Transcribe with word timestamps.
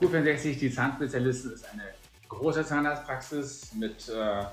Q64, 0.00 0.58
die 0.58 0.70
Zahnspezialisten, 0.72 1.52
ist 1.52 1.70
eine 1.70 1.82
große 2.28 2.64
Zahnarztpraxis 2.64 3.74
mit 3.74 4.08
äh, 4.08 4.44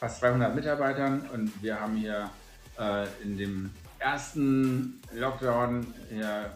fast 0.00 0.18
200 0.18 0.52
Mitarbeitern 0.52 1.28
und 1.32 1.62
wir 1.62 1.80
haben 1.80 1.96
hier 1.96 2.28
äh, 2.76 3.06
in 3.22 3.38
dem 3.38 3.70
ersten 4.00 5.00
Lockdown 5.14 5.86
hier 6.10 6.50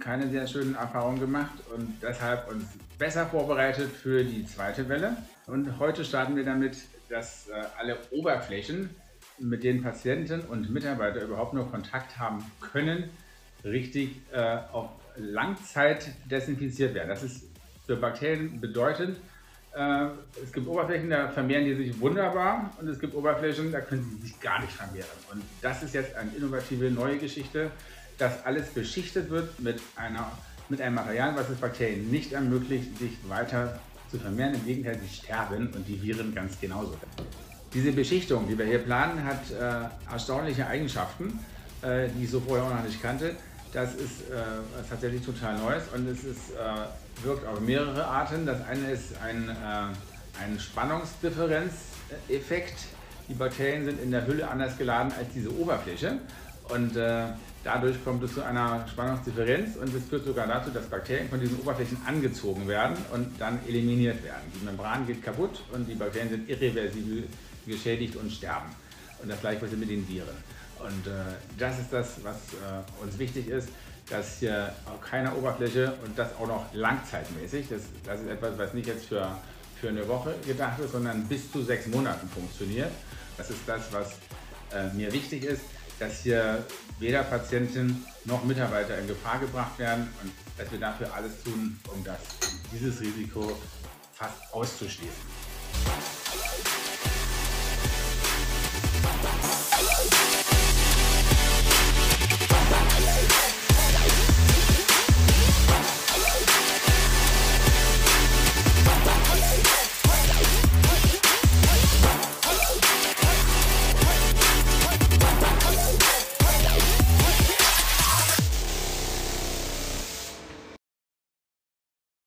keine 0.00 0.28
sehr 0.28 0.48
schönen 0.48 0.74
Erfahrungen 0.74 1.20
gemacht 1.20 1.54
und 1.74 1.94
deshalb 2.02 2.50
uns 2.50 2.64
besser 2.98 3.24
vorbereitet 3.26 3.90
für 3.92 4.24
die 4.24 4.44
zweite 4.44 4.88
Welle. 4.88 5.16
Und 5.46 5.78
heute 5.78 6.04
starten 6.04 6.34
wir 6.34 6.44
damit, 6.44 6.78
dass 7.08 7.48
äh, 7.48 7.52
alle 7.78 7.98
Oberflächen, 8.10 8.90
mit 9.38 9.62
denen 9.62 9.84
Patienten 9.84 10.40
und 10.40 10.70
Mitarbeiter 10.70 11.22
überhaupt 11.22 11.54
nur 11.54 11.70
Kontakt 11.70 12.18
haben 12.18 12.44
können, 12.60 13.10
richtig 13.62 14.22
äh, 14.32 14.58
auf 14.72 14.90
Langzeit 15.16 16.10
desinfiziert 16.28 16.92
werden. 16.94 17.08
Das 17.08 17.22
ist 17.22 17.55
für 17.86 17.96
Bakterien 17.96 18.60
bedeutend. 18.60 19.16
Äh, 19.74 20.06
es 20.42 20.52
gibt 20.52 20.66
Oberflächen, 20.66 21.10
da 21.10 21.28
vermehren 21.28 21.64
die 21.64 21.74
sich 21.74 22.00
wunderbar 22.00 22.72
und 22.80 22.88
es 22.88 22.98
gibt 22.98 23.14
Oberflächen, 23.14 23.72
da 23.72 23.80
können 23.80 24.02
sie 24.02 24.26
sich 24.26 24.40
gar 24.40 24.60
nicht 24.60 24.72
vermehren. 24.72 25.06
Und 25.32 25.42
das 25.62 25.82
ist 25.82 25.94
jetzt 25.94 26.14
eine 26.16 26.30
innovative 26.34 26.90
neue 26.90 27.18
Geschichte, 27.18 27.70
dass 28.18 28.44
alles 28.44 28.68
beschichtet 28.68 29.30
wird 29.30 29.60
mit, 29.60 29.80
einer, 29.96 30.32
mit 30.68 30.80
einem 30.80 30.94
Material, 30.94 31.36
was 31.36 31.50
es 31.50 31.58
Bakterien 31.58 32.10
nicht 32.10 32.32
ermöglicht, 32.32 32.98
sich 32.98 33.12
weiter 33.28 33.78
zu 34.10 34.18
vermehren. 34.18 34.54
Im 34.54 34.64
Gegenteil, 34.64 34.98
sie 34.98 35.14
sterben 35.14 35.68
und 35.74 35.86
die 35.86 36.00
Viren 36.00 36.34
ganz 36.34 36.58
genauso. 36.58 36.96
Diese 37.74 37.92
Beschichtung, 37.92 38.48
die 38.48 38.56
wir 38.56 38.64
hier 38.64 38.78
planen, 38.78 39.22
hat 39.24 39.50
äh, 39.50 40.10
erstaunliche 40.10 40.66
Eigenschaften, 40.66 41.38
äh, 41.82 42.08
die 42.08 42.24
ich 42.24 42.30
so 42.30 42.40
vorher 42.40 42.64
auch 42.64 42.74
noch 42.74 42.84
nicht 42.84 43.02
kannte. 43.02 43.36
Das 43.72 43.94
ist 43.94 44.22
äh, 44.30 44.34
tatsächlich 44.88 45.24
total 45.24 45.58
Neues 45.58 45.82
und 45.94 46.08
es 46.08 46.24
ist, 46.24 46.52
äh, 46.52 46.86
wirkt 47.24 47.46
auf 47.46 47.60
mehrere 47.60 48.04
Arten. 48.06 48.46
Das 48.46 48.66
eine 48.66 48.92
ist 48.92 49.14
ein, 49.22 49.48
äh, 49.48 49.52
ein 50.42 50.58
Spannungsdifferenzeffekt. 50.58 52.78
Die 53.28 53.34
Bakterien 53.34 53.84
sind 53.84 54.00
in 54.00 54.10
der 54.10 54.26
Hülle 54.26 54.48
anders 54.48 54.78
geladen 54.78 55.12
als 55.18 55.28
diese 55.34 55.52
Oberfläche 55.52 56.18
und 56.68 56.96
äh, 56.96 57.24
dadurch 57.64 57.96
kommt 58.04 58.22
es 58.22 58.34
zu 58.34 58.44
einer 58.44 58.86
Spannungsdifferenz 58.88 59.76
und 59.76 59.94
es 59.94 60.04
führt 60.04 60.24
sogar 60.24 60.46
dazu, 60.46 60.70
dass 60.70 60.86
Bakterien 60.86 61.28
von 61.28 61.40
diesen 61.40 61.58
Oberflächen 61.60 61.98
angezogen 62.06 62.68
werden 62.68 62.96
und 63.12 63.40
dann 63.40 63.58
eliminiert 63.66 64.22
werden. 64.24 64.42
Die 64.54 64.64
Membran 64.64 65.06
geht 65.06 65.22
kaputt 65.22 65.62
und 65.72 65.86
die 65.88 65.94
Bakterien 65.94 66.30
sind 66.30 66.48
irreversibel 66.48 67.24
geschädigt 67.66 68.16
und 68.16 68.32
sterben. 68.32 68.70
Und 69.22 69.30
das 69.30 69.40
gleiche 69.40 69.60
passiert 69.60 69.80
mit 69.80 69.90
den 69.90 70.08
Viren. 70.08 70.36
Und 70.80 71.06
äh, 71.06 71.12
das 71.58 71.78
ist 71.78 71.92
das, 71.92 72.08
was 72.22 72.36
äh, 72.36 73.02
uns 73.02 73.18
wichtig 73.18 73.48
ist, 73.48 73.68
dass 74.08 74.38
hier 74.38 74.72
auf 74.86 75.00
keiner 75.00 75.36
Oberfläche 75.36 75.94
und 76.04 76.16
das 76.18 76.28
auch 76.36 76.46
noch 76.46 76.66
langzeitmäßig, 76.72 77.68
das, 77.68 77.82
das 78.04 78.20
ist 78.20 78.28
etwas, 78.28 78.56
was 78.56 78.72
nicht 78.74 78.86
jetzt 78.86 79.06
für, 79.06 79.36
für 79.80 79.88
eine 79.88 80.06
Woche 80.06 80.34
gedacht 80.46 80.78
ist, 80.78 80.92
sondern 80.92 81.24
bis 81.24 81.50
zu 81.50 81.62
sechs 81.62 81.86
Monaten 81.86 82.28
funktioniert. 82.28 82.90
Das 83.36 83.50
ist 83.50 83.60
das, 83.66 83.92
was 83.92 84.12
äh, 84.72 84.92
mir 84.94 85.12
wichtig 85.12 85.44
ist, 85.44 85.62
dass 85.98 86.20
hier 86.22 86.64
weder 86.98 87.22
Patienten 87.24 88.04
noch 88.24 88.44
Mitarbeiter 88.44 88.98
in 88.98 89.08
Gefahr 89.08 89.38
gebracht 89.38 89.78
werden 89.78 90.08
und 90.22 90.32
dass 90.58 90.70
wir 90.70 90.78
dafür 90.78 91.12
alles 91.12 91.42
tun, 91.42 91.78
um 91.92 92.04
das, 92.04 92.18
dieses 92.72 93.00
Risiko 93.00 93.56
fast 94.14 94.36
auszuschließen. 94.52 95.12